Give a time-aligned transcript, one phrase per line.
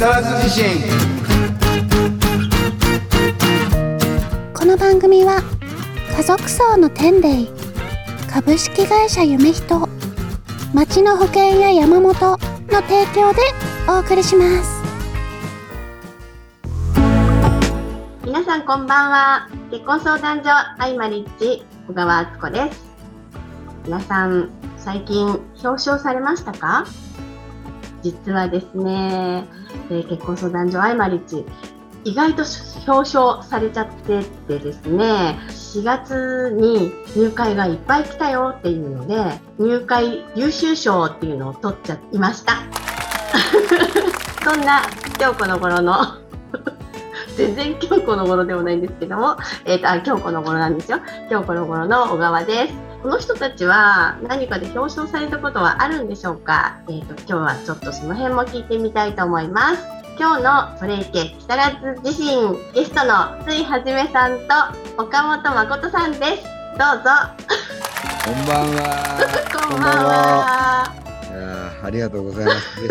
[0.00, 0.64] 更津地震。
[4.54, 5.42] この番組は
[6.16, 7.46] 家族層の天霊
[8.32, 9.86] 株式会社夢人
[10.72, 12.38] 町の保険や山本の
[12.80, 13.42] 提供で
[13.90, 14.80] お送りします。
[18.24, 19.50] 皆さんこんばんは。
[19.70, 20.48] 結婚相談所
[20.78, 22.86] アイマリッチ小川敦子です。
[23.84, 24.48] 皆さん
[24.78, 25.26] 最近
[25.62, 26.86] 表彰されましたか？
[28.02, 29.46] 実はですね、
[29.90, 31.44] えー結婚相談所アイマリッチ
[32.04, 32.44] 意外と
[32.86, 42.54] 表彰されちゃっててですね4月に入会がいっぱい来たよっていうので入会優秀賞っていうのを取っちゃいました。
[44.42, 44.82] そんな
[45.20, 45.94] 今日この頃の
[47.40, 50.98] 全然今日この頃でもないんですけども、えーとあ今日この頃なんですよ。
[51.30, 52.74] 今日この頃の小川です。
[53.02, 59.82] この人たちは何かで表彰されたことはあるんでしょうか、えーと今日はちょっとその辺も聞いてみたいと思います。
[60.18, 64.38] 今日のそれいけ木更津自身ゲストのついはじめさん
[64.96, 66.22] と岡本誠さんです。
[66.22, 67.10] どうぞ。
[68.26, 68.86] こんばんは。
[69.66, 70.92] こんばんは。
[71.30, 72.84] いやーありがとうございます。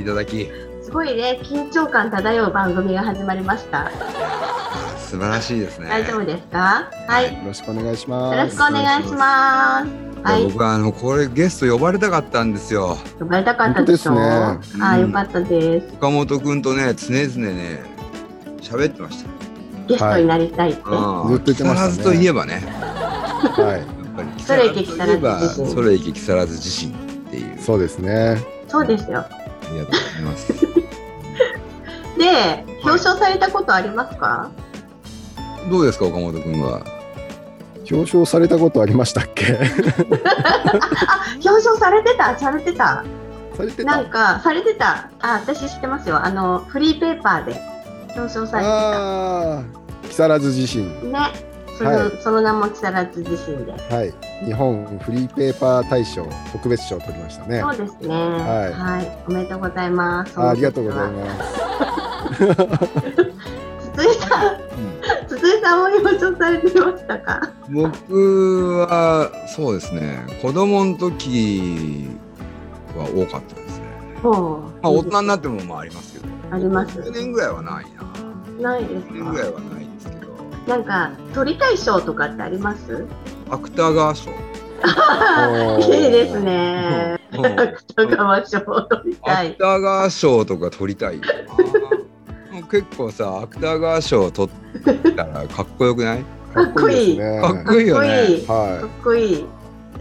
[0.00, 3.88] いただきすごいね、緊張感漂う番組が始まりました。
[4.98, 6.90] 素晴らしいですね大丈夫ですか？
[7.06, 7.32] はい。
[7.32, 8.36] よよろしくお願いします。
[8.36, 10.24] ろしくお願いします。
[10.24, 10.44] はい。
[10.46, 15.94] 僕はあのこれゲスト呼ばれたかったんですよ呼ばれたかったですねあー、よかったです。
[15.94, 17.84] 岡本くんとね常々ね
[18.60, 19.30] 喋ってました
[19.86, 20.82] ゲストになりたいって。
[20.82, 26.94] うんずっと言ってましたね木更津といえばねはやっぱり木それ木更津地震それいけ木更津地震っ
[27.30, 28.42] ていうい、そうですね。
[28.66, 29.20] そうですよ。
[29.20, 30.79] ありがとうございます
[32.20, 34.50] で、表彰されたことありますか？
[35.70, 36.82] どうですか岡本くんは？
[37.90, 39.54] 表彰されたことありましたっけ？
[39.54, 39.58] あ、
[41.36, 42.38] 表彰されてた？
[42.38, 43.04] されてた？
[43.56, 43.96] されてた？
[43.96, 45.08] なんか、されてた？
[45.20, 46.22] あ、私知ってますよ。
[46.22, 47.58] あの、フリーペーパーで
[48.14, 48.76] 表彰されてた。
[48.76, 49.62] ああ、
[50.08, 51.10] 木更津地震。
[51.10, 51.18] ね。
[51.78, 53.72] その,、はいその名も木更津地震で。
[53.72, 54.12] はい。
[54.44, 57.60] 日本フリーペーパー大賞特別賞を取りましたね。
[57.60, 58.14] そうですね。
[58.14, 59.18] はいはい。
[59.26, 60.38] おめでとうございます。
[60.38, 61.12] あありがとうございす。
[61.14, 61.99] ます。
[63.92, 64.56] 筒井さん、
[65.28, 67.50] 筒井さんも表彰されてましたか？
[67.70, 72.08] 僕はそうですね子供の時
[72.96, 73.84] は多かったですね。
[74.22, 74.30] ま
[74.82, 77.86] あ大人になってもまあありますけどあります10年ぐらいはない
[78.60, 79.54] なないです10年ぐらいか。
[79.54, 80.30] はないですけど
[80.66, 83.06] なんか取りたい賞とかってあります？
[83.50, 84.30] 芥川賞
[85.80, 87.16] いいですね。
[87.16, 89.50] うん芥川賞を取りたい。
[89.58, 91.20] 芥川賞とか取りたい
[92.62, 96.24] 結構さ芥川賞取ったらかっこよくない？
[96.54, 97.18] かっこいい。
[97.18, 98.46] かっこいいよかっこねいい。
[98.46, 99.46] かはっこいい。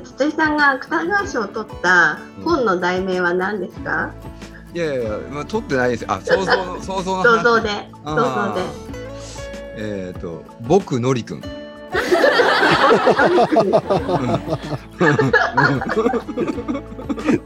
[0.04, 4.12] 筒井さんが芥川賞を取った本の題名は何ですか？
[4.74, 7.70] いやいやいや、まあ、取ってないですあ想像の 想像の話想像で、
[8.06, 8.62] あ想ー像で。
[9.82, 11.42] えっ、と僕のりくんい。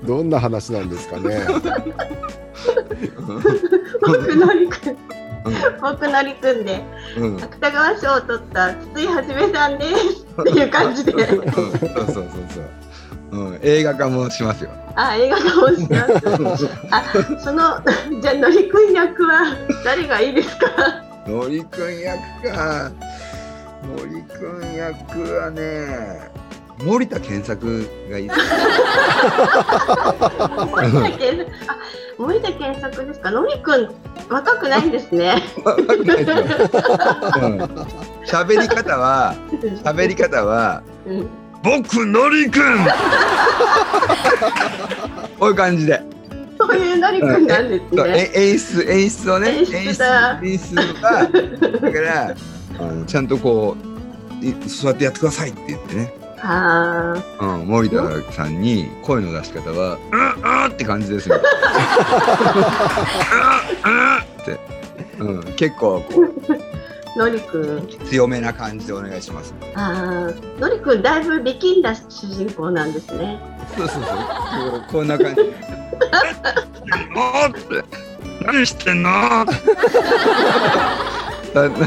[0.06, 1.40] どんな話なんですかね。
[4.01, 4.97] 僕のりくん、
[5.81, 6.84] 僕のりくんで
[7.18, 11.12] うん、芥川賞を取った筒井はじめさんですっていう感じで。
[11.12, 12.62] そうそうそうそ
[13.31, 16.69] う、うん、映画化もしますよあ、映画化をします。
[16.91, 17.03] あ、
[17.40, 17.81] その、
[18.22, 21.03] じゃあ、のりくん役は誰がいいですか。
[21.28, 22.19] のりくん役
[22.52, 22.91] か
[23.84, 26.29] のりくん役はね
[26.84, 28.41] 森田健作がいいです
[30.69, 31.78] 森田健作、あ、
[32.18, 33.31] 森田健作ですか？
[33.31, 33.90] のりくん、
[34.29, 35.41] 若くないんですね。
[35.63, 36.38] わかんないですよ。
[36.38, 37.62] うん。
[38.25, 39.35] 喋り方は
[39.84, 41.28] 喋り方はうん
[41.63, 42.85] 僕のりくん
[45.40, 46.02] こういう感じで。
[46.59, 48.31] そういうのりくんなんですね。
[48.35, 50.40] え演出演出をね演出だ。
[50.44, 51.29] 演出演出が
[51.79, 52.35] だから
[52.79, 53.75] あのちゃんとこ
[54.41, 56.13] ういそうやってやってくださいって言ってね、
[56.45, 60.19] あうん、森田さんに声の出し方は「うん
[60.66, 61.40] うん」って感じですよ。
[63.85, 64.59] うんうんって、
[65.19, 66.25] うん、結構こう
[67.16, 67.87] あ、のりくん。
[68.07, 69.53] 強めな感じでお願いします。
[69.75, 73.39] ああ、のりくん、だいぶ力んだ主人公なんですね。
[73.78, 74.09] そうそうそ
[74.78, 75.41] うこんな感じ。
[77.16, 77.81] おって
[78.46, 79.09] 何してんの？
[79.11, 79.46] な
[81.55, 81.79] なんか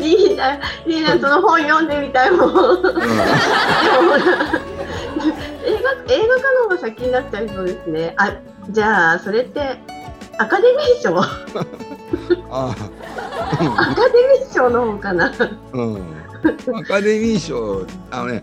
[0.00, 2.50] こいいな、いいな、その本読んでみたいもん。
[2.50, 2.52] 映
[5.82, 8.14] 画、映画化の方が先になっちゃいそうですね。
[8.16, 8.32] あ、
[8.70, 9.78] じゃあ、それって。
[10.38, 11.20] アカデミー賞？
[11.20, 11.26] ア
[12.50, 15.26] あカデミー賞の方かな。
[15.26, 15.32] あ、
[15.74, 15.96] うん。
[16.74, 18.42] アカデミー賞、あのね、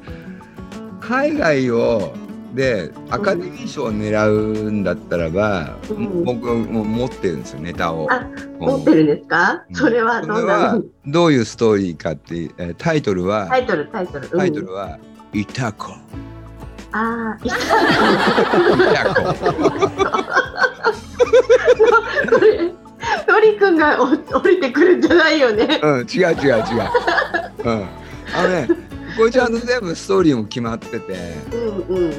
[1.02, 2.14] 海外を
[2.54, 8.08] でアカデミー賞を狙うんだったらば、うん僕も持ってるんですよネタを。
[8.12, 8.26] あ
[8.60, 9.64] 持ってるんですか？
[9.70, 14.28] うんそれはどんなどういうストーリーかってえータイトルは、タイトルタイトル。
[14.32, 14.98] うんタイトルは
[15.34, 15.92] 「イタコ」
[16.94, 17.56] ああ、いた。
[18.92, 19.34] 「イタコ」
[22.30, 22.72] それ、
[23.28, 24.08] のりくんがお
[24.40, 25.80] 降りてくるんじゃないよね。
[25.84, 26.34] うん、違う違う違う。
[27.66, 27.86] うん、
[28.36, 28.68] あのね、
[29.18, 31.14] これちゃんと全部ストーリーも決まってて、
[31.54, 32.14] うんうん。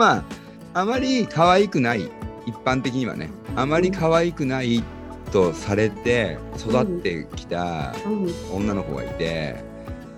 [0.00, 0.24] ま
[0.72, 2.10] あ、あまり可愛くない、
[2.46, 4.82] 一般的にはね、あまり可愛くない
[5.30, 9.62] とされて育ってきたうん女の子がいて、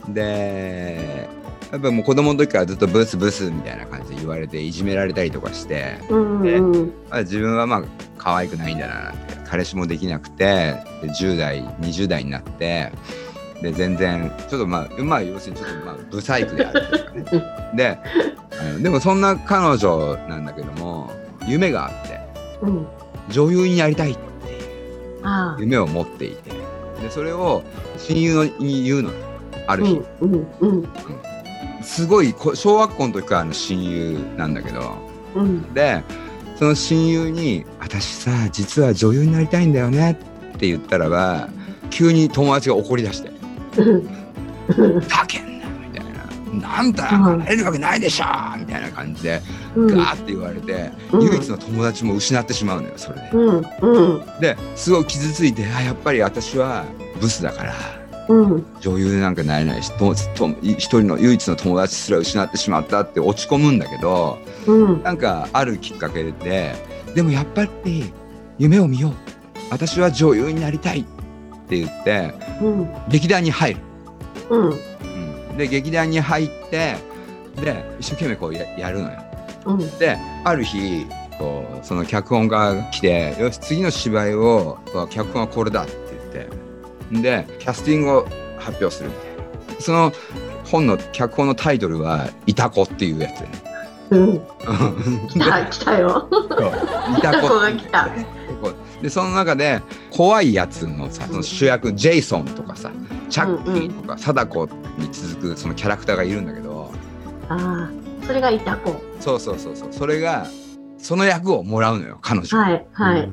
[0.08, 1.28] で、
[1.72, 7.84] やっぱもう子供の時からずっとブスブスみたいな感じで言われていじめられたりとかして、うんうんまあ、自分はまあ
[8.16, 9.32] 可愛くないんだなって。
[9.44, 10.76] 彼氏もできなくて。
[11.02, 12.92] で10代20代になって
[13.62, 17.72] で全然ちょっとまあまあ要するにちょっとまあブサイクであるというかね。
[17.74, 17.98] で、
[18.74, 18.82] うん。
[18.82, 21.10] でもそんな彼女なんだけども
[21.46, 22.20] 夢があって。
[22.62, 22.86] うん。
[23.30, 24.58] 女優になりたいってい
[25.20, 25.60] うああ。
[25.60, 26.50] 夢を持っていて。
[27.00, 27.62] でそれを
[27.98, 29.16] 親友のに言うのよ
[29.66, 30.88] ある日、うんうんうん。
[31.82, 34.96] すごいこ小学校の時からの親友なんだけど。
[35.36, 35.72] うん。
[35.72, 36.02] で
[36.56, 40.18] その親友に「私さ実は女優になりたいんだよね」
[40.54, 41.48] って言ったらば
[41.90, 43.28] 急に友達が怒り出して。
[43.28, 43.31] うん
[43.72, 46.04] 「ふけんな」みたい
[46.60, 47.38] な「なんだうん。
[47.40, 48.24] なれるわけないでしょ」
[48.58, 49.42] みたいな感じで
[49.74, 49.86] うん。
[49.86, 51.22] ガーって言われて、うん。
[51.24, 53.30] 唯一の友達も失ってしまうのよそれで。
[53.32, 54.40] うんうん。
[54.40, 56.84] ですごい傷ついてあやっぱり私は
[57.20, 57.74] ブスだから
[58.28, 58.66] うん。
[58.80, 65.02] 女優なんかなれないし一人の唯一の友達すら失ってしまったって落ち込むんだけどうん。
[65.02, 66.74] なんかあるきっかけで
[67.14, 68.12] でもやっぱり
[68.58, 69.12] 夢を見よう。
[69.70, 71.00] 私は女優になりたい。
[71.00, 71.04] っ
[71.72, 72.88] て言ってうん。
[73.08, 73.80] 劇団に入る、
[74.50, 74.70] うん。
[74.70, 74.74] う
[75.54, 76.96] ん、で劇団に入って
[77.56, 79.18] で一生懸命こうややるのよ。
[79.66, 79.98] うん。
[79.98, 81.06] である日
[81.38, 84.78] こうその脚本家が来てよし次の芝居を
[85.10, 85.92] 脚本はこれだって
[87.12, 88.28] 言ってでキャスティングを
[88.58, 89.80] 発表するみたいな。
[89.80, 90.12] その
[90.64, 93.50] 本の脚本のタイトルは「いたこ」っていうやつでね。
[94.10, 94.20] うん。
[94.20, 94.40] うん。
[95.28, 96.28] 来た来たよ。
[97.18, 98.08] いたこ子 が来た。
[99.02, 102.90] でその中で怖いやつのさその主役ジェイソンとかさ
[103.28, 104.66] チャッキーとか貞子
[104.98, 106.92] に続くそのキャラクターがいるんだけど
[107.48, 108.94] ああ、それがいた子。
[109.20, 110.46] そうそうそうそうそれが
[110.98, 112.56] その役をもらうのよ彼女。
[112.56, 113.28] はいはい。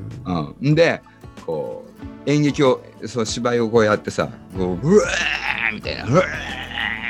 [0.62, 1.02] うん、で
[1.46, 1.86] こ
[2.26, 4.28] う演劇をそう芝居をこうやってさ
[4.58, 6.24] こううわーみたいなうわ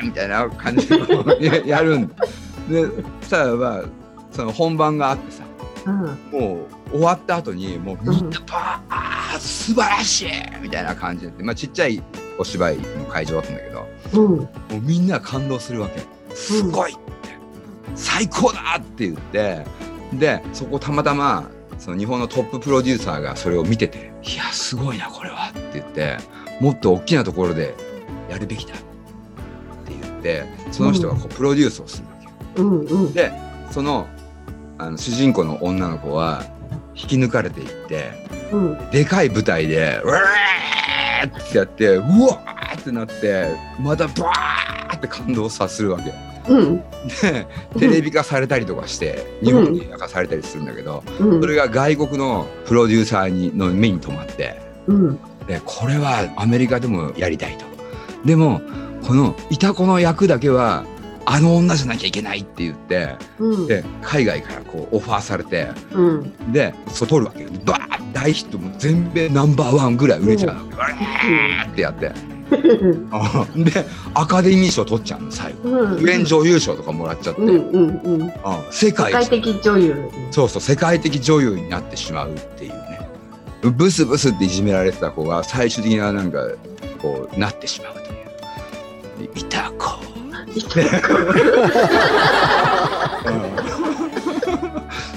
[0.02, 2.16] ーみたいな感じでややるんだ。
[2.70, 2.86] で
[3.22, 3.84] そしたらば
[4.32, 5.44] その本番があってさ
[5.86, 5.96] うん
[6.32, 10.30] もう終わった後にもうみんなバー素晴らしい
[10.62, 12.02] みたいな感じで、まあ、ちっちゃい
[12.38, 14.38] お芝居の会場だったんだけどうん。
[14.40, 16.02] もうみんな感動するわけ。
[16.36, 17.02] すごいって、
[17.96, 19.66] 最高だって言って
[20.14, 26.18] でそこたまたまその日本のトッププロデューサーがそれを見てて「いやすごいなこれは」って言って
[26.60, 27.76] もっと大きなところで
[28.30, 28.84] やるべきだって
[30.02, 32.62] 言ってその人がこうプロデュースをするわけ。
[32.62, 33.14] うん。
[33.14, 33.32] で
[33.72, 34.08] その
[34.78, 36.44] あの主人公の女の子は
[37.02, 38.12] 引き抜かれていって
[38.52, 43.48] うんでかい舞台で「うわー!」ってやってうわーってなって
[43.80, 46.14] またバーって感動させるわけ。
[46.50, 46.84] うん
[47.22, 47.46] で
[47.78, 57.66] テレビ化されたりとかして日本に映画化されたりするんだけど、うんそれが外国のプロデューサーにの目に留まってうんでこれはアメリカでもやりたいと。
[58.26, 58.62] でも
[59.06, 60.84] このいた子の役だけは
[61.32, 63.68] あの女じゃなきゃいけないって言ってうん。
[63.68, 66.52] で海外からこうオファーされてうん。
[66.52, 67.50] でそう撮るわけよ。
[67.66, 72.12] バーッ大ヒットもう全米ナンバーワンぐらい売れちゃうわけ、わーってやって。
[72.50, 75.32] うんでアカデミー賞取っちゃうの。
[75.32, 78.22] 最後うん主演女優賞とかもらっちゃって、うんうんうん。
[78.22, 78.32] うん
[78.72, 80.10] 世界世界的女優。
[80.32, 83.08] そうそう世界的女優になってしまうっていうね。
[83.62, 86.40] ブスブスっていじめられてた子が最終的にはなんか
[87.00, 88.00] こうなってしまうと
[89.24, 89.34] いう。
[89.34, 90.09] でいた子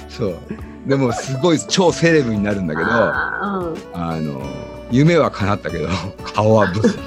[0.09, 0.37] そう。
[0.87, 4.43] でもすごい超セレブになるんだけどああの
[4.91, 5.89] 夢は叶ったけど
[6.25, 6.99] 顔はブス、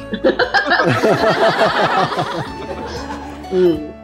[3.51, 3.95] うん。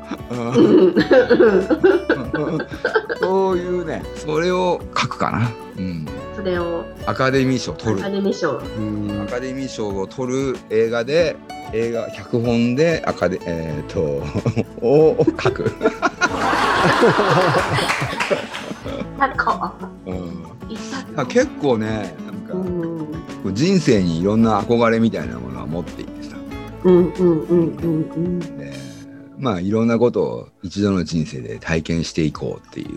[3.19, 6.05] そういうねそれを書くかな、うん、
[6.41, 6.85] それを。
[7.05, 8.01] アカデミー賞ア取る。
[8.01, 8.57] カデミー賞。
[8.57, 9.21] うん。
[9.21, 11.35] アカデミー賞を取る映画で
[11.71, 14.23] 映画脚本でアカデえー、と
[14.85, 15.71] を書く、
[20.07, 20.13] う
[21.21, 22.63] ん、結構ねなうん
[23.43, 23.53] かん。
[23.53, 26.35] 人生にいろんな憧れみたいなものは持っていてさ。
[29.37, 32.87] まあいろんなことを一度の人生で体験していこうっていう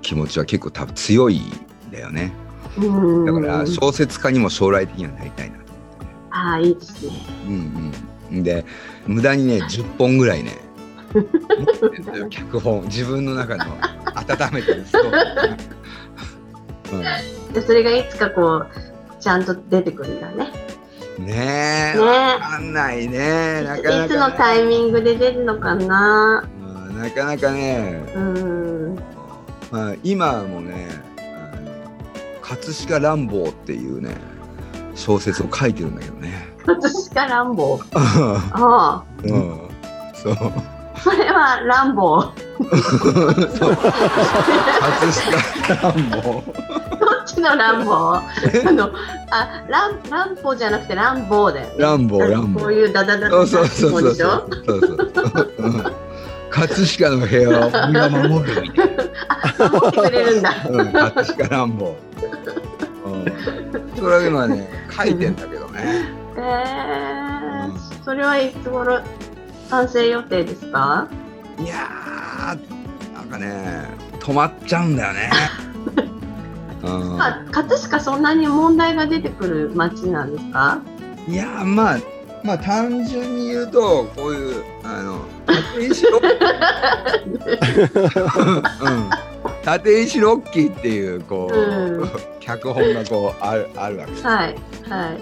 [0.00, 1.42] 気持ちは結構多分強い
[1.90, 2.32] んだよね。
[2.78, 5.64] うんだから小説家にも将来的にはなりたいなと。
[6.30, 7.12] ああ、いいですね。
[7.46, 7.92] うん
[8.32, 8.64] うん、で
[9.06, 10.56] 無駄にね10本ぐらいね
[12.30, 13.64] 脚本自分の中の
[14.14, 15.10] 温めてるストー
[16.92, 18.66] リー でそれがいつかこう、
[19.20, 20.52] ちゃんと出てくるんだね。
[21.18, 26.44] うん、ねえねわかんないねなかなか、ね、いつのタイミングで出るのかな。
[26.54, 26.60] うん
[27.00, 28.98] なかなかね、うん。
[29.70, 30.88] まあ、今もね
[32.50, 34.16] 葛飾乱暴っていうね
[34.96, 36.48] 小説を書いてるんだけどね。
[36.66, 37.80] 葛飾乱暴。
[37.94, 39.04] ああ。
[39.22, 39.30] うん、
[40.14, 40.36] そう。
[41.02, 42.20] それは乱暴。
[42.22, 42.32] そう。
[43.76, 43.92] 葛
[45.66, 46.22] 飾乱暴。
[46.22, 48.16] どっちの乱暴？
[48.16, 48.22] あ
[48.72, 48.90] の、
[49.30, 51.74] あ、乱、乱暴じゃなくて乱暴だよね。
[51.78, 52.60] 乱暴乱暴。
[52.60, 55.72] こういうダダダダそうそうそうそうでしょそうそうそう、うん、
[56.50, 58.90] 葛飾の平和を君が守るみたい
[59.28, 60.64] あ、守ってくれるんだ。
[60.64, 61.96] な、うん、葛飾乱暴、
[63.06, 63.24] うん、
[63.96, 66.08] それは今ね書いてんだけどね。
[66.36, 69.00] えー、それはいつ頃
[69.70, 71.06] 完成予定ですか？
[71.58, 73.88] いやーなんかね
[74.18, 75.30] 止まっちゃうんだよね、
[76.82, 80.78] うん、あ、葛飾そんなに問題が出てくる街なんですか？
[81.28, 81.98] いやーまあ
[82.42, 85.39] まあ単純に言うとこういうあの立
[85.78, 89.10] 石ロッキー、うん、
[89.80, 92.10] 立石ロッキーっていうこう、うん。
[92.40, 94.26] 脚本がこうあるあるわけです。
[94.26, 94.56] はい、
[94.88, 95.18] はい。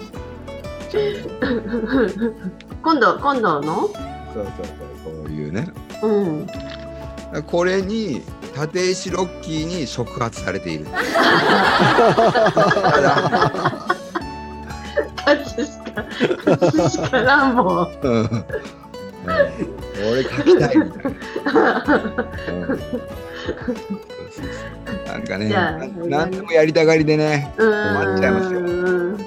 [2.81, 3.75] 今度、今度の？
[3.75, 3.93] そう
[4.33, 4.45] そう
[5.03, 5.67] そうこういうね。
[6.01, 6.47] うん。
[7.45, 8.23] これに
[8.59, 10.87] 立石ロッキーに触発されている。
[15.25, 17.87] 葛飾、葛飾乱暴。
[18.01, 18.11] うん。
[18.21, 18.43] うん
[20.11, 21.13] 俺書きたいみたい
[21.45, 21.63] な、
[25.05, 25.87] なんかねじゃあな
[26.19, 28.59] なんでもやりたがりでねう困っちゃいますよ。
[28.61, 29.17] ん。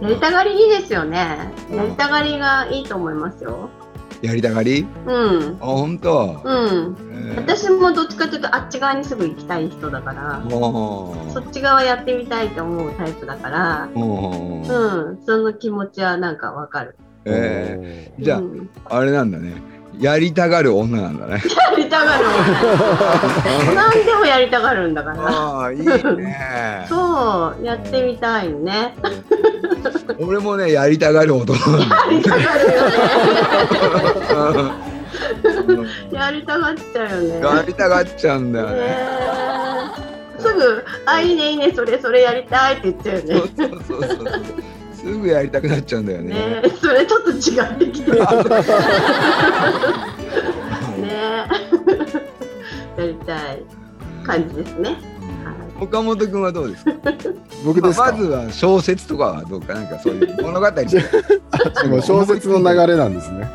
[0.00, 1.18] やりたがりいいですよね。
[1.70, 3.70] やりたがりがいいと思いますよ。
[4.20, 4.86] やりたがり？
[5.06, 5.58] うん。
[5.60, 6.96] あ本当、うん。
[7.34, 7.40] えー。
[7.40, 16.96] 私もどっちかというとあっち側にすぐ行きたい人だから、もそっち側やってみたいと思うタイプだから、うん、その気持ちはなんかわかる。
[17.24, 18.24] えー。
[18.24, 18.70] じゃあうん。
[18.84, 19.54] あれなんだね
[19.98, 21.40] やりたがる女なんだねや
[21.76, 23.74] りたがるもん。
[23.76, 25.16] 何でもやりたがるんだから。
[25.28, 28.94] ああいいねそう、やってみたいね。
[30.18, 31.78] 俺もねやりたがる男や
[32.10, 32.96] りたがるよね。
[34.46, 34.92] うん
[36.12, 37.40] やりたがっちゃうよね。
[37.40, 38.74] やりたがっちゃうんだよね。
[38.76, 38.96] ね
[40.38, 43.52] すぐ、あ、いいね、いいね、それ、それやりたいって言っちゃうよね。
[43.56, 44.81] そうそうそうそう。
[45.02, 46.34] すぐやりたくなっちゃうんだよね。
[46.34, 48.18] ね それちょっと違ってきてる。
[48.20, 48.26] ね
[52.96, 53.62] やりたい
[54.24, 54.90] 感じですね。
[54.90, 54.98] はい
[55.80, 56.92] 岡本君はどうですか？
[57.64, 59.80] 僕ですか、まずは小説とかはどうかな？
[59.80, 60.66] んかそういう物語
[62.00, 63.50] 小説の流れなんですね。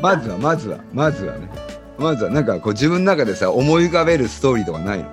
[0.00, 1.50] まずはまずはまずはね。
[1.98, 5.04] まずはなんかこう自分の中でさ思い浮かべるストーリーとかないの？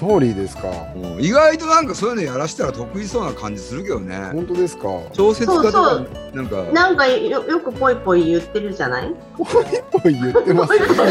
[0.00, 0.62] ストーリーですか。
[0.96, 4.16] もう意外となんかそういうのやらしたら得意そうな感じするけどね。
[4.32, 4.84] 本当ですか。
[5.12, 6.62] 小説家とかそうそうなんか。
[6.72, 9.14] なんかよよくぽいぽい言ってるじゃない？
[9.36, 9.44] ぽ
[10.08, 11.08] い言ってますぽいぽいぽいぽい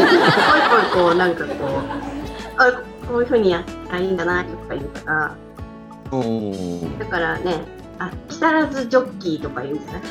[1.04, 5.36] こうなんかこうあこういうふうにやったらいいんだなとか言うから
[6.98, 7.62] だからね
[8.00, 10.02] あ木更津ジョッキーとか言うんじゃない？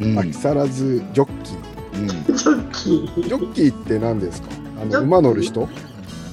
[0.00, 1.58] うんあ木更津ジョッキー。
[2.00, 4.48] うんジョッキージョッキーって何ですか？
[4.80, 5.68] あの馬乗る人？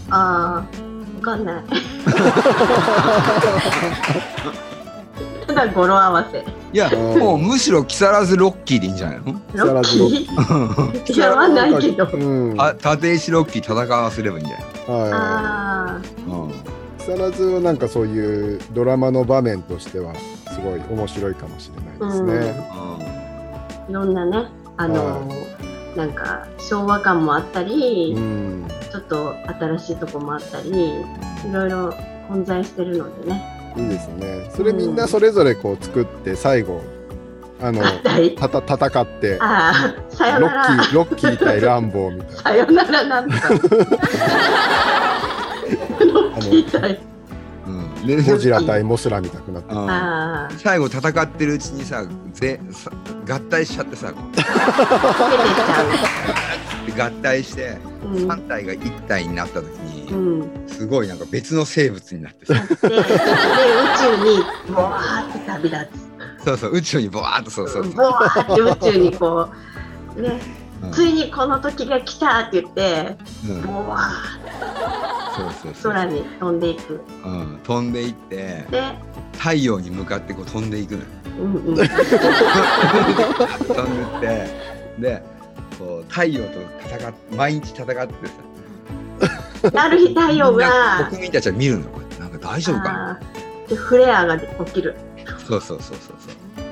[0.09, 0.65] ああわ
[1.21, 1.63] かんない
[5.47, 6.39] ただ語呂合わせ
[6.73, 9.33] いやーもうむしろ木更津ロッキーでいいんじゃないの？
[9.53, 12.55] ロッ更津ロキーいやわないけどうん。
[12.61, 14.65] あ立石ロッキー戦わせればいいんじゃない？
[15.11, 15.15] は
[15.97, 16.49] あの？
[16.49, 16.53] い。
[16.99, 22.69] 木更津はなんかそういうドラマの場面としてはすごい面白いかもしれないですね。
[22.71, 22.97] あ
[23.89, 24.45] いろんなね
[24.77, 25.51] あのー
[25.97, 28.65] なんか昭和感もあったり、うん。
[28.91, 30.73] ちょっと新しいとこもあったりい
[31.51, 31.93] ろいろ
[32.27, 33.43] 混在してるのでね。
[33.77, 34.49] いいですね。
[34.53, 36.81] それみんなそれぞれこう作って最後
[37.61, 42.41] あのはいたた戦ってああさよロッならキーロッキー対ランボーみたいな。
[42.41, 43.55] さよならなんだ ロ
[46.31, 46.99] ッキー対。
[47.67, 47.93] うん。
[48.07, 49.63] でゴジラ対モスラみたくなっ
[50.49, 50.57] て。
[50.57, 52.91] 最後戦ってるうちにさぜさ
[53.29, 54.11] 合体しちゃってさ
[56.91, 58.31] 合体してう、うん。
[58.31, 59.67] 3体が1体になった時
[60.11, 62.53] うにん、すごいなんか別の生物になってさ。
[62.59, 65.87] でで宇宙にボワーって旅立
[66.39, 66.45] つ。
[66.45, 67.83] そうそう宇宙にボワーっとそうそう。
[67.83, 69.49] そうボワーって宇宙にこ
[70.17, 70.41] うね。
[70.83, 70.91] うん。
[70.91, 73.17] ついにこの時が来たって言って、
[73.47, 73.61] うん。
[73.61, 74.09] もうわ
[75.35, 77.01] そうそうそう、ー空に飛んでいく。
[77.23, 78.83] うん、飛んでいってで、
[79.37, 81.05] 太陽に向かってこう飛んでいくのよ。
[81.39, 81.87] うんうん、 飛んで
[84.17, 85.23] ってで
[85.77, 89.71] こう太陽と戦っ毎日戦ってさ。
[89.75, 92.19] ある日太陽が、国民たちは見るのこうやって。
[92.19, 93.19] なんか大丈夫かな？
[93.67, 94.95] でフレアが起きる。
[95.47, 96.15] そうそうそうそう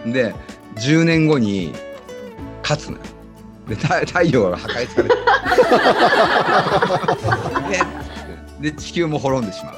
[0.03, 0.13] そう。
[0.13, 0.33] で
[0.75, 1.73] 10年後に
[2.63, 3.03] 勝つのよ。
[3.67, 5.09] で太太陽が破壊され
[8.59, 8.61] て。
[8.61, 9.75] でで地球も滅んでしまう。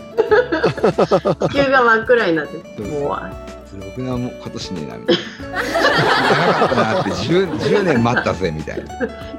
[1.49, 2.81] 地球が真っ暗になって。
[2.83, 3.29] もうわ
[3.71, 5.21] それ僕なもことしねえなみたいな。
[6.31, 8.93] 長かったなって 10, 10年待ったぜみたいな、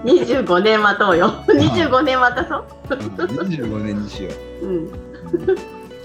[0.05, 1.35] 25年待とうよ。
[1.49, 2.65] 25年待たそう。
[2.91, 2.99] うん、
[3.49, 4.31] 25年にしよ
[4.63, 4.67] う。
[4.67, 4.91] うん。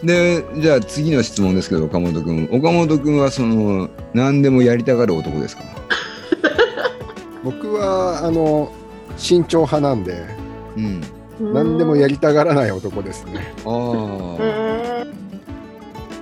[0.04, 2.48] でじゃあ次の質問ですけど岡本君。
[2.52, 5.64] 岡本君はその何でもやりたがる男ですか？
[7.44, 8.72] 僕はあの
[9.18, 10.24] 慎重派なんで
[10.76, 11.02] うん。
[11.54, 13.54] 何でもやりたがらない男ですね。
[13.66, 13.70] あ
[14.40, 15.06] へえ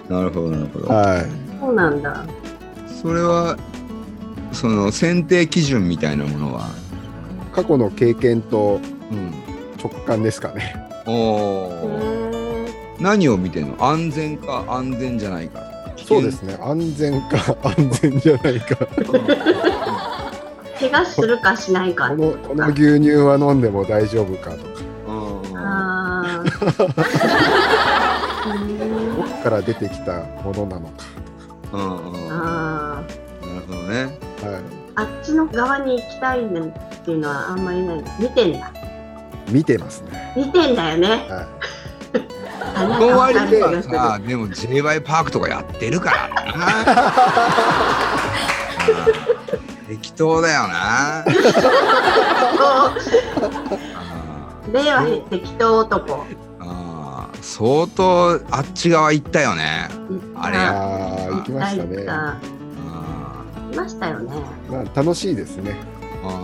[0.09, 0.87] あなるほどなるほど。
[0.93, 1.25] はい。
[1.65, 2.23] そうなんだ。
[3.01, 3.57] それは
[4.51, 6.69] その選定基準みたいなものは、
[7.53, 8.79] 過去の経験と
[9.11, 9.31] うん、
[9.83, 10.75] 直感ですかね。
[11.07, 13.83] おへーえ何を見てんの？
[13.83, 15.61] 安全か安全じゃないか
[15.97, 16.57] そうですね。
[16.61, 18.75] 安全か 安全じゃないか。
[20.79, 24.63] 怪我するかしないかこのこの牛乳は飲んでも大丈夫かとか、
[25.07, 26.43] あああ。
[28.53, 28.77] う ん
[29.17, 31.24] どこから出てきたものなのかあ
[31.71, 33.03] うんうんなあ
[33.41, 34.03] るほどね。
[34.03, 34.13] はい。
[34.95, 35.01] あ。
[35.01, 38.03] あっちの側に行きたいねっていうのはあんまりない。
[38.19, 38.71] 見てんだ。
[39.49, 40.33] 見てますね。
[40.35, 41.07] 見てんだよね。
[41.29, 41.47] は
[42.75, 46.85] あなんそのかわか割にはさでも j y パークとかやってるからな
[49.87, 51.23] 適当だよな
[54.73, 56.25] 令和適当男。
[56.59, 59.87] あ相当あっち側行ったよね
[60.45, 62.05] あれああ行きましたね。
[62.05, 64.35] 行きましたよね。
[64.69, 65.75] まあ楽しいですね。
[66.23, 66.37] あや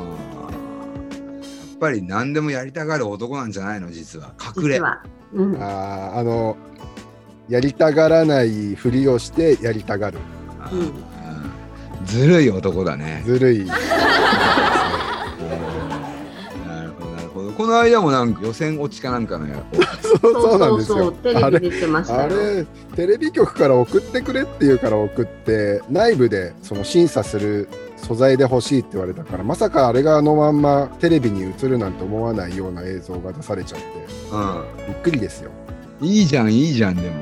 [1.76, 3.90] っぱり何でもやりたがる男なんじゃないの？
[3.92, 5.04] 実は隠れ実は。
[5.34, 5.62] うん。
[5.62, 5.66] あ
[6.16, 6.56] ああの
[7.50, 10.20] やりたがらないふりをしてやりたがる。
[12.06, 13.68] ずるい男だねずるい。
[17.62, 19.64] この間もなんか予選落ちかなんかのや
[20.02, 21.14] そうそうなんですよ。
[21.44, 22.30] あれレビ出てましたあよ。
[22.30, 35.52] れテレビ局から送ってくれって言うから送って内部でその審査する素材で欲しいって言われたからまさかあれがあのまんまテレビに映るなんて思わないような映像が出されちゃってうびっくりですよ。
[36.02, 37.22] んいいじゃんいいじゃんでも。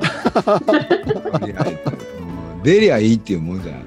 [2.56, 2.62] うん。
[2.62, 3.86] 出りゃいいっていうもんじゃないの。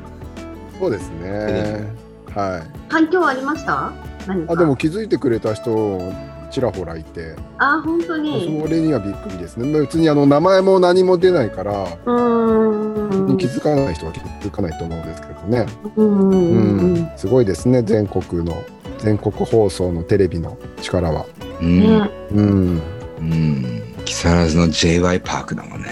[0.80, 1.88] そうですね。
[2.36, 2.64] はい。
[2.90, 3.92] 反響ありました？
[4.28, 4.54] 何か？
[4.54, 6.14] あでも気づいてくれた人
[6.54, 9.80] ちらほらいて、あ本当にそれにはびっくりですね。
[9.80, 15.66] 別にあの名前も何も出ないから、うーん気づかない人は気づかないと思うんですけどね。
[15.96, 17.82] うんうんすごいですね。
[17.82, 18.64] 全国の
[19.00, 21.26] 全国放送のテレビの力は。
[21.60, 22.82] うん、ねうん。
[23.20, 25.88] うん、木更津の j y パークだもんね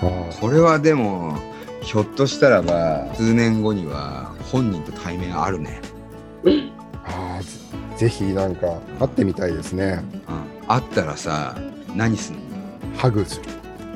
[0.00, 1.36] はこれはでも
[1.82, 5.80] ひょっとしたらば数年後には本人と対面あるね、
[7.98, 10.02] ぜぜひなんか会ってみたいですね。
[10.28, 11.56] うん、会ったらさ
[11.94, 12.40] 何すんの？
[12.96, 13.42] ハグする。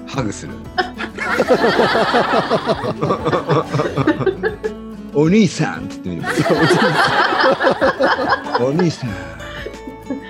[0.07, 0.53] ハグする？
[5.15, 6.25] お兄さんって言ってみる。
[8.61, 9.11] お兄さん。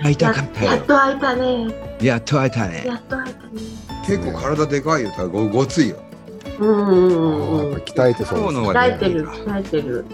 [0.02, 0.70] 会いたかったよ。
[0.72, 1.74] やっと会えたね。
[2.00, 2.84] やっと会えたね。
[2.86, 3.52] やっと会えたね。
[4.06, 5.10] 結構体でかいよ。
[5.16, 5.96] 多分ごごついよ。
[6.60, 8.68] うんうんうんあーやっぱ鍛えてそうですね。
[8.68, 10.04] 鍛えてる鍛えてる。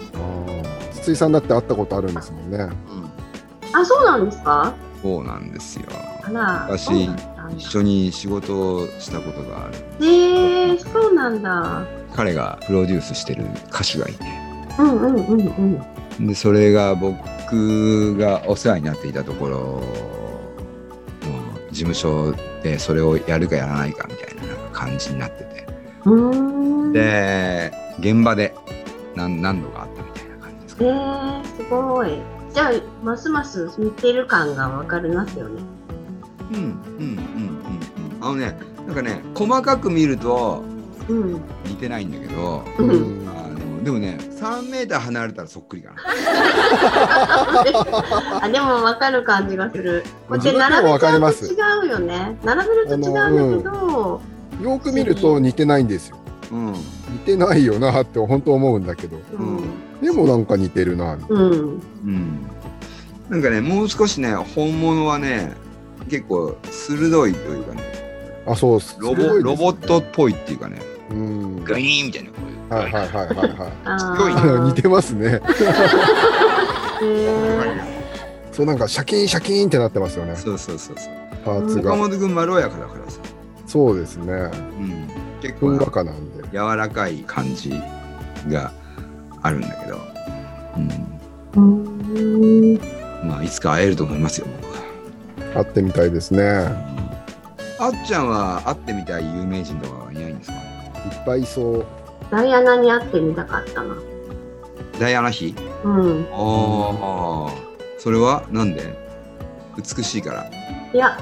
[0.93, 2.57] 筒井さんだって会ったことあるんですもんね。
[2.57, 3.08] うん
[3.73, 4.73] あそうなんですか？
[5.01, 5.85] そうなんですよ。
[6.67, 7.09] 私
[7.57, 9.67] 一緒に仕事をしたことがあ
[10.01, 11.85] るへえそうなんだ。
[12.15, 14.25] 彼がプロデュースしてる歌手がいて。
[14.77, 15.79] うんうんうん
[16.19, 16.27] うん。
[16.27, 19.81] でそれが僕がお世話になっていたところの
[21.71, 24.41] 事務所でそれをやるかやらないかみたいな
[24.73, 25.67] 感じになってて。
[26.05, 26.93] うーん。
[26.93, 28.53] で現場で
[29.15, 32.19] 何何度かあったみたいな感じですかへえすごい
[32.53, 32.71] じゃあ
[33.03, 35.61] ますます似てる感がわかりますよね。
[36.51, 36.67] うんうんうんうんう
[37.07, 37.19] ん。
[38.21, 38.57] あのね
[38.87, 40.63] なんかね細かく見ると
[41.07, 43.25] うん似てないんだけどううん。
[43.25, 43.29] ん。
[43.29, 46.01] あのでもね3メーター離れたらそっくりかな。
[48.43, 50.03] あでもわかる感じがする。
[50.27, 51.53] こうやって並べちゃうとかります。
[51.53, 52.37] 違うよね。
[52.43, 54.21] 並べると違うんだけど
[54.63, 56.17] よく見ると似てないんですよ。
[56.51, 56.73] うん
[57.11, 59.17] 似てないよなって本当思うんだけど。
[59.33, 59.63] うん
[60.01, 61.17] でもなんか似てるな。
[61.17, 62.39] みたいうんうん
[63.29, 65.53] なんかねもう少しね本物はね
[66.09, 67.83] 結構鋭いというかね
[68.47, 68.97] あ、そうっす。
[68.99, 71.63] ロボねロボットっぽいっていうかねうん。
[71.63, 74.33] グイーンみたいなこういうはいはいはいはいはあすごい。
[74.69, 75.41] 似てますね。
[78.51, 80.35] そうなんかシャキーンシャキーンってなってますよね。
[80.35, 81.13] そうそうそうそう
[81.45, 81.93] パーツが。
[81.93, 83.19] 岡本君まろやかだからさ、
[83.67, 84.33] そうですね。
[84.33, 84.37] う
[84.81, 85.07] ん、
[85.41, 86.38] 結構かなんで。
[86.51, 87.73] 柔らかい感じ
[88.47, 88.71] が
[89.41, 89.99] あるんだけど、
[91.55, 91.69] うん
[92.73, 92.79] うん、
[93.23, 94.79] まあいつか会えると思いますよ僕は。
[95.53, 96.43] 会ってみたいですね。
[97.79, 100.57] あっちゃんは会ってみたい有名人とかはいないんですか？
[100.57, 101.85] いっぱいいそう。
[102.29, 103.95] ダイアナに会ってみたかったな。
[104.99, 105.55] ダイアナ妃？
[105.83, 106.27] うん。
[106.31, 107.53] ああ
[107.97, 108.97] それはなんで？
[109.77, 110.51] 美しいから
[110.93, 111.17] いや、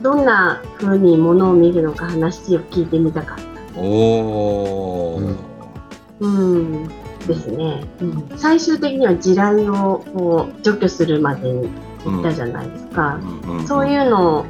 [0.00, 3.49] どんな風にものを見るのか話を聞いてみたかった。
[3.76, 5.38] おお、うん
[6.20, 6.88] うん。
[7.26, 7.84] ですね。
[8.00, 11.68] うん、最終的には地雷をこう除去するまでに
[12.04, 13.20] 行ったじゃないですか。
[13.46, 14.46] うんそういうの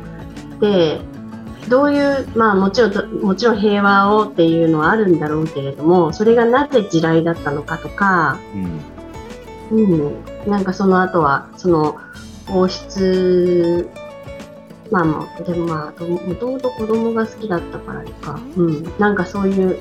[0.61, 1.01] で、
[1.69, 8.81] どういう、まあもちろんど、もちろん平和をっていうのはあるんだろうけれども、それがなぜ地雷だったのかとか、うん
[9.71, 11.97] うん、なんかその後は、その
[12.49, 13.89] 王室、
[14.91, 19.79] まあもう、でもまあ、どもともと子供が好きだったからか、うん、なんかそういう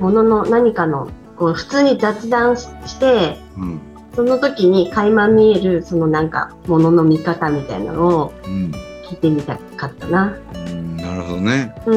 [0.00, 3.80] ものの何かの、こう普通に雑談しして、うん。
[4.14, 8.72] その時に垣間見える、そのなんか、ものの見方みたいなのをうん。
[9.04, 10.38] 聞いてみたかったな。
[10.54, 11.74] うんなるほどね。
[11.86, 11.96] う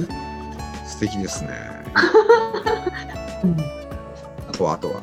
[0.00, 0.08] ん。
[0.84, 1.50] 素敵ですね。
[3.44, 3.56] うん。
[4.48, 4.94] あとはあとは？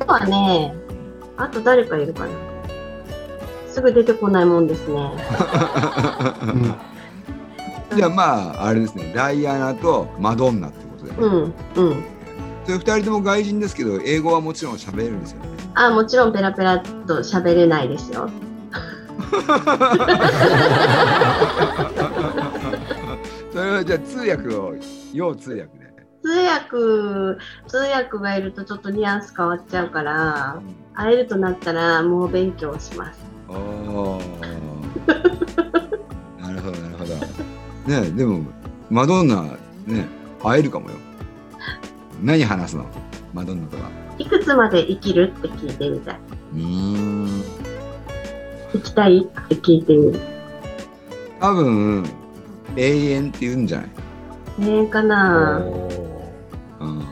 [0.00, 0.74] あとはね、
[1.36, 2.28] あと誰かいるかな。
[3.72, 5.10] すぐ出てこないもんですね。
[7.94, 12.04] じゃあまああれですねダイアナとマドンナってことで、うん、うん。
[12.64, 18.30] それ二人とも外人ですけど英語はもちろん喋れるんですよねあ、もちろんペラペラと喋れないですよ。
[23.52, 24.74] それはじゃあ通訳を
[25.12, 25.70] 要通訳で、
[26.22, 26.68] 通訳、
[27.66, 30.60] 通訳がいるとちょっとニュアンス変わっちゃうから、
[30.94, 33.29] 会えるとなったらもう勉強します。
[33.50, 34.20] おお
[36.40, 37.14] なるほどなるほど。
[37.86, 38.44] ねでも
[38.88, 39.42] マドンナ
[39.86, 40.06] ね
[40.42, 40.96] 会えるかもよ。
[42.22, 42.86] 何話すの？
[43.34, 43.90] マドンナとは。
[44.18, 46.18] いくつまで生きるって聞いてみたい。
[46.54, 47.42] うーん。
[48.72, 50.20] 生きたいって聞いてみる。
[51.40, 52.04] 多分
[52.76, 53.88] 永遠って言うんじゃない、
[54.60, 55.58] ねえかな。
[56.80, 57.06] うん、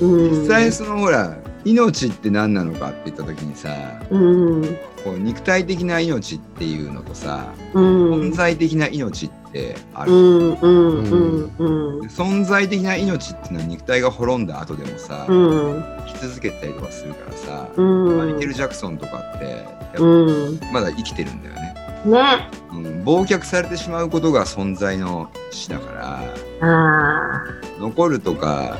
[0.00, 0.30] うん。
[0.42, 4.62] 実際そのほら命って何なのかって言った時にさうん。
[5.04, 8.12] こう肉体的な命っていうのとさうん。
[8.30, 10.54] 存在的な命ってある、うん。
[10.54, 11.52] うん。
[11.58, 12.06] うん。
[12.08, 15.84] 存在的な命っていうのは肉体が滅んだ後でもさ、うん。
[16.06, 18.18] 生き続けたりとかするからさ、うん。
[18.18, 20.60] マイケル・ジャクソンとかってやっぱうん。
[20.72, 21.60] まだ生きてるんだよね、
[22.04, 22.48] ね。
[22.72, 27.44] うん、忘却されてしまうことが存在の死だから。
[27.78, 28.76] 残るとか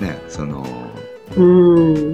[0.00, 0.85] ねそのうん。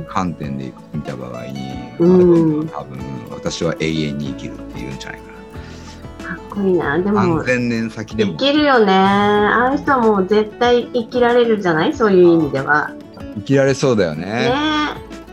[0.09, 1.61] 観点で見た場合に、
[1.99, 2.99] うん多分
[3.31, 6.99] 私は永遠に生きるって言うんじゃないかかっこいいな。
[6.99, 8.93] でなも何、千年先で生もきるよね。
[8.93, 11.95] ああいう人はもう絶対生きられるじゃない？
[11.95, 12.91] そういう意味では。
[13.37, 14.51] 生きられそうだよねね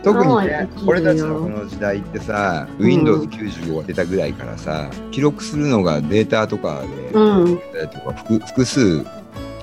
[0.02, 7.58] 特にね俺たちのこの時代ってさ、うん Windows95 が出たぐらいからさ記録するのがデータとかで、うん。
[7.58, 9.04] とか複複数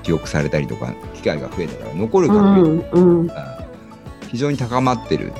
[0.04, 2.84] 記録されたりとか機会が増えたから残るう確ん。
[2.92, 3.26] うん。
[3.26, 3.57] 率が
[4.28, 5.34] 非常に高まってるっ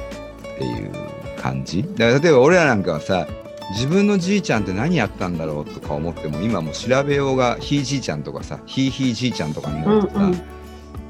[0.58, 0.92] ていう
[1.40, 1.82] 感じ。
[1.82, 3.26] だから例えば俺らなんかはさ
[3.72, 10.32] 自分のじいちゃんって何やったんだろうとか思っても今もう調べようがひいじいちゃんとかさひいひいじいちゃんとかになるとさ、うんうん。
[10.32, 10.38] も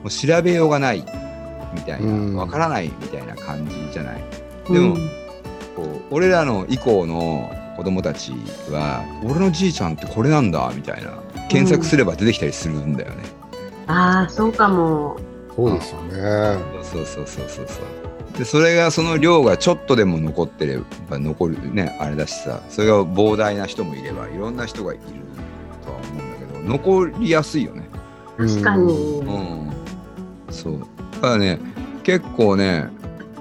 [0.04, 1.04] う調べようがない
[1.72, 2.34] みたいうん。
[2.34, 4.24] なわからないみたいな感じじゃない？
[4.70, 4.96] でも
[5.76, 8.32] こう俺らの以降の子供たち
[8.70, 11.12] は俺のじいちゃんってこれなんだみたいな
[11.48, 13.22] 検索すれば出てきたりするんだよね、
[13.86, 15.16] ああ、そうかも。
[15.58, 16.62] そうですよね。
[16.84, 20.78] そうそうそうそうそうでそれがその量がちょっとでも残ってれ
[21.10, 25.02] ば残るねあれだしさそれが膨大な人もいればいろんな人がいる
[25.84, 27.88] とは思うんだけど残りやすいよね
[28.36, 28.92] 確かに。
[28.92, 29.72] うん
[30.50, 30.80] そう
[31.14, 31.58] だからね
[32.04, 32.88] 結構ね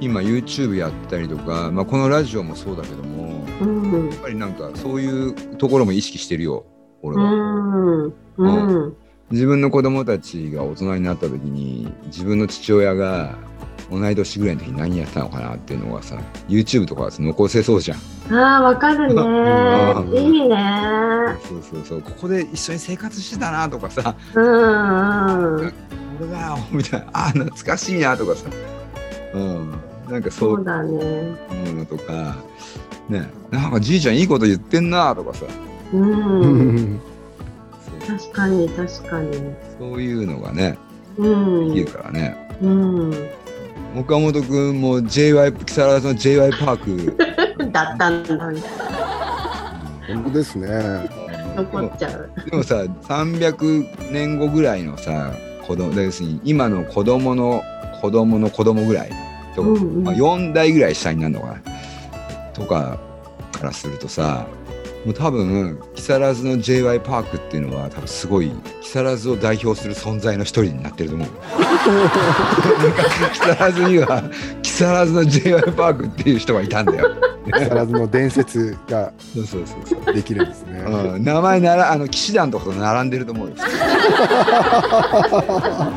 [0.02, 4.10] 今 YouTube やったりとか、まあ、このラジオもそうだけどもうん。
[4.10, 6.66] やっぱりなんかそういうところも意識してるよ
[7.04, 8.14] 俺うは、ん。
[8.38, 8.98] うん。
[9.32, 13.36] 自分の子供たちが大人になった時に自分の父親が
[13.92, 20.20] 同い年ぐらいの時に何やったのかなっていうのがさ YouTube とか残せそうじゃんああ、わかる うんね。
[20.22, 20.58] いいね。
[21.48, 25.56] そうそうそうここで一緒に生活してたなとかさうん。
[25.56, 25.70] うん。
[25.70, 25.72] こ
[26.22, 28.46] れだよみたいなあ懐かしいなとかさ
[29.34, 29.72] うん
[30.10, 30.92] なんかそそううだね。
[31.66, 32.36] ものとか
[33.10, 35.46] ねなんかじいちゃんいいこと言ってんなとかさ
[35.94, 35.98] う。
[35.98, 36.02] う
[36.46, 37.00] ん
[38.08, 39.38] 確かに、確かに。
[39.78, 40.78] そういうのがね
[41.18, 41.74] うん。
[41.74, 43.14] できるからねうん。
[43.98, 47.18] 岡本君も j y 木更津の j y パーク
[47.72, 48.62] だったんだね。
[50.08, 50.68] 本当ですね。
[51.56, 52.30] 残っちゃう。
[52.50, 55.34] でもさ300年後ぐらいのさ
[55.68, 57.62] 子供要するに今の子供の
[58.02, 59.12] 子供の子供ぐらい
[59.56, 61.62] とか、うんうんまあ、4代ぐらい下になるのかな
[62.54, 63.00] とか
[63.52, 64.48] からするとさ
[65.06, 71.28] もう多分木更津の j y パークっていうのは多分すごい木更津を代表する存在の一人になってると思う。
[73.32, 74.24] 木更津には
[74.62, 77.16] 木更津の j y パークっていう人がいたんだよ。
[77.46, 80.14] 木更津の伝説がそうそうそうそう。
[80.14, 80.80] できるんですね。
[80.80, 83.56] うん、名前ならあの騎士団とかと並んでると思うよ。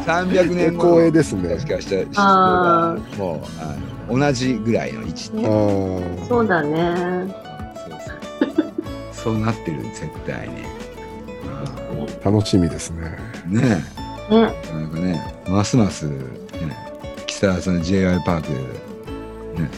[0.07, 1.57] 300年後光栄ですね。
[1.57, 3.77] 確かしたあもうあ
[4.13, 6.23] の同じぐらいの位置っていう。
[6.23, 7.50] あそうだね。
[9.23, 10.63] そうなってる絶対に。
[12.25, 13.17] あ、楽しみですね。
[13.47, 13.85] うんねね。
[14.31, 16.17] えなんかねますますね
[17.27, 18.51] 木更津の j y パーク
[19.61, 19.69] ね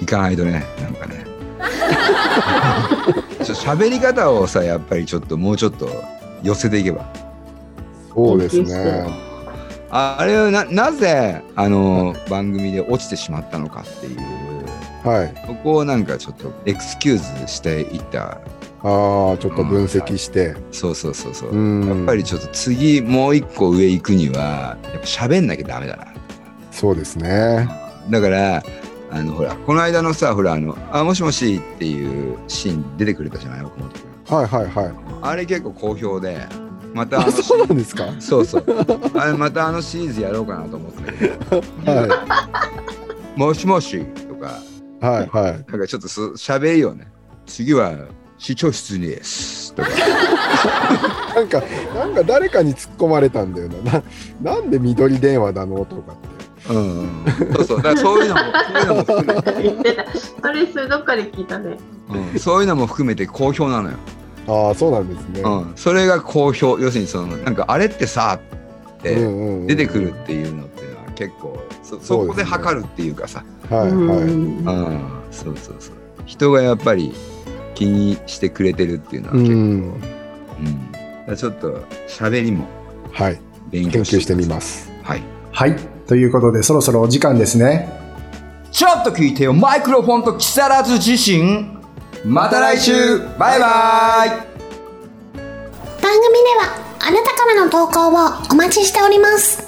[0.00, 1.26] 行かないとねなんかね。
[3.44, 5.88] ちょ喋り方をさやっぱりちょっともうちょっと
[6.42, 7.06] 寄せていけば。
[8.14, 9.06] そうですね。
[9.90, 14.18] ああれはななぜあの番組で落ちてしまったのかっていう
[15.08, 15.34] はい。
[15.46, 18.38] そこをなんかちょっとエクスキューズしていった
[18.82, 20.54] ああ、ちょっと分析して。
[20.70, 26.06] そうそうそうそう、うんやっぱりちょっと次もう一個上行くにはやっぱ喋んなきゃダメだな
[26.70, 27.68] そうですね。
[28.10, 28.62] だから
[29.10, 33.62] あのほらこの間のさほらあの「あもしもし」っていうシーン出てくれたじゃない？
[33.62, 33.90] 岡本
[34.28, 34.94] 君はいはいはい。
[35.22, 36.40] あれ結構好評で
[36.92, 38.04] またそうなんですか？
[38.20, 38.64] そうそう
[39.14, 41.36] あれまたあのシリーズやろうかなと思ってたけど
[41.92, 42.56] は
[43.36, 44.60] 「もしもし」とか
[45.02, 45.52] いはいはい。
[45.70, 47.08] なんかちょっとそ喋りをね
[47.46, 47.92] 次は
[48.38, 49.74] 市長室にです。
[51.34, 51.62] なんか、
[51.94, 53.92] なんか誰かに突っ込まれたんだよな。
[53.92, 55.84] ななんで緑電話なの？
[55.84, 56.72] とかって。
[56.74, 57.24] うん。
[57.24, 57.76] うんそうそう。
[57.78, 60.04] だからそういうのもそういうのも含めて、言ってた。
[60.42, 61.76] それ、それどっかで聞いたね。
[62.32, 63.96] うん、そういうのも含めて好評なのよ、
[64.48, 65.40] ああ、そうなんですね。
[65.40, 66.78] うん、それが好評。
[66.78, 68.38] 要するにそのなんかあれってさ
[68.98, 69.14] って
[69.66, 73.44] 出てくるっていうのっていうのは結構そそこで測るっていうかさ。
[73.70, 74.18] はいうんはい。
[74.18, 75.00] うん。
[75.32, 75.94] そうそうそう。
[76.26, 77.12] 人がやっぱり
[77.76, 79.56] 気にしてくれてるっていうのはう結構、ん。
[79.56, 80.00] うん
[80.92, 82.66] だからちょっと喋りも
[83.12, 83.40] はい。
[83.70, 84.90] 勉強研究してみます。
[85.02, 85.76] はいはい。
[86.06, 88.06] ということで、そろそろお時間ですね。
[88.76, 91.64] ちょっと聞いてよマイクロフォンと木更津自身
[92.26, 92.92] また来週
[93.38, 94.50] バイバイ番組で
[96.58, 98.10] はあなたからの投稿を
[98.52, 99.66] お待ちしております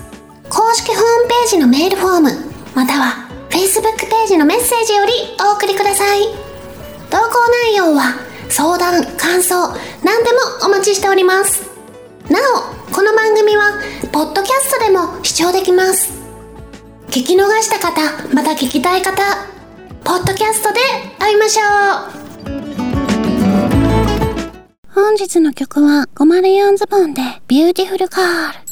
[0.51, 2.31] 公式ホームページのメールフォーム
[2.75, 6.48] または Facebook ページのメッセージよりお送りください
[7.11, 8.15] 投稿内容は
[8.49, 9.69] 相談感想
[10.05, 11.69] 何でもお待ちしております。
[12.31, 13.81] なおこの番組は
[14.13, 16.13] ポッドキャストでも視聴できます。
[17.09, 19.23] 聞き逃した方また聞きたい方
[20.05, 20.81] ポッドキャストで
[21.19, 21.63] 会いましょ
[22.15, 22.19] う。
[24.95, 28.68] 本日の曲は504ズボンでビューティフルカール